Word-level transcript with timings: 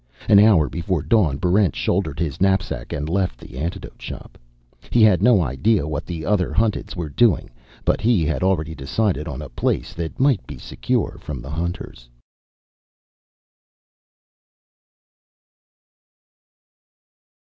An 0.27 0.39
hour 0.39 0.67
before 0.67 1.03
dawn, 1.03 1.37
Barrent 1.37 1.75
shouldered 1.75 2.17
his 2.19 2.41
knapsack 2.41 2.91
and 2.91 3.07
left 3.07 3.37
the 3.37 3.55
Antidote 3.59 4.01
Shop. 4.01 4.35
He 4.89 5.03
had 5.03 5.21
no 5.21 5.43
idea 5.43 5.87
what 5.87 6.07
the 6.07 6.25
other 6.25 6.51
Hunteds 6.51 6.95
were 6.95 7.07
doing; 7.07 7.51
but 7.85 8.01
he 8.01 8.25
had 8.25 8.41
already 8.41 8.73
decided 8.73 9.27
on 9.27 9.43
a 9.43 9.49
place 9.49 9.93
that 9.93 10.19
might 10.19 10.47
be 10.47 10.57
secure 10.57 11.19
from 11.21 11.39
the 11.39 11.51
Hunters. 11.51 12.09